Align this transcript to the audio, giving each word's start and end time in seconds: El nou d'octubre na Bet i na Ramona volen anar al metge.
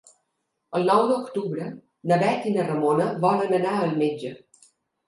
El 0.79 0.87
nou 0.91 1.01
d'octubre 1.11 1.67
na 2.13 2.19
Bet 2.25 2.51
i 2.53 2.57
na 2.57 2.67
Ramona 2.73 3.13
volen 3.29 3.57
anar 3.63 3.79
al 3.85 3.97
metge. 4.03 4.39